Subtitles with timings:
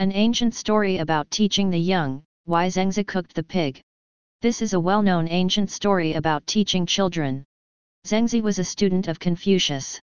[0.00, 3.82] An ancient story about teaching the young, why Zengzi cooked the pig.
[4.40, 7.44] This is a well-known ancient story about teaching children.
[8.06, 10.00] Zengzi was a student of Confucius.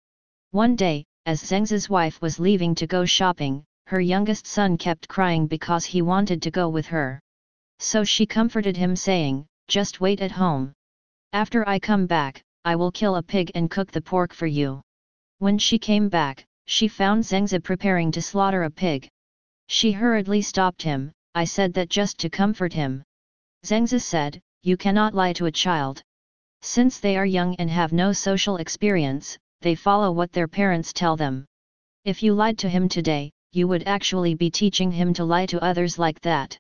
[0.50, 5.46] One day, as Zengzi's wife was leaving to go shopping, her youngest son kept crying
[5.46, 7.20] because he wanted to go with her.
[7.78, 10.74] So she comforted him saying, just wait at home.
[11.34, 14.82] After I come back, I will kill a pig and cook the pork for you.
[15.38, 19.08] When she came back, she found Zengzi preparing to slaughter a pig.
[19.74, 23.02] She hurriedly stopped him, I said that just to comfort him.
[23.66, 26.04] Zengzi said, you cannot lie to a child.
[26.62, 31.16] Since they are young and have no social experience, they follow what their parents tell
[31.16, 31.48] them.
[32.06, 35.64] If you lied to him today, you would actually be teaching him to lie to
[35.64, 36.56] others like that.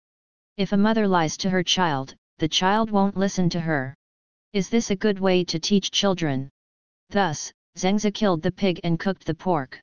[0.57, 3.93] If a mother lies to her child, the child won't listen to her.
[4.53, 6.49] Is this a good way to teach children?
[7.11, 9.79] Thus, Zengzi killed the pig and cooked the pork.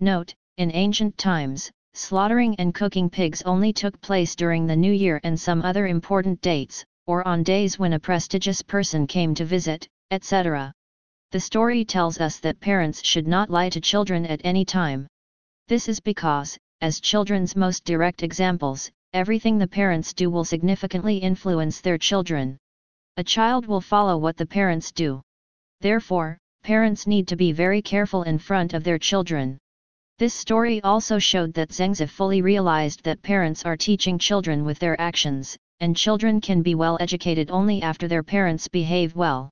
[0.00, 5.20] Note, in ancient times, slaughtering and cooking pigs only took place during the New Year
[5.24, 9.88] and some other important dates, or on days when a prestigious person came to visit,
[10.10, 10.72] etc.
[11.32, 15.06] The story tells us that parents should not lie to children at any time.
[15.68, 21.80] This is because, as children's most direct examples, everything the parents do will significantly influence
[21.80, 22.58] their children.
[23.16, 25.20] A child will follow what the parents do.
[25.80, 29.58] Therefore, parents need to be very careful in front of their children.
[30.22, 34.94] This story also showed that Zengzi fully realized that parents are teaching children with their
[35.00, 39.50] actions, and children can be well educated only after their parents behave well.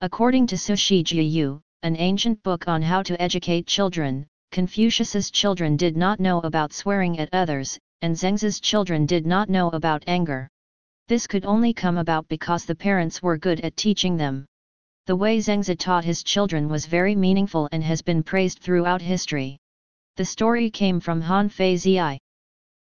[0.00, 6.20] According to Sushi an ancient book on how to educate children, Confucius's children did not
[6.20, 10.48] know about swearing at others, and Zengzi's children did not know about anger.
[11.08, 14.46] This could only come about because the parents were good at teaching them.
[15.06, 19.58] The way Zengzi taught his children was very meaningful and has been praised throughout history.
[20.16, 22.20] The story came from Han Fei Zi.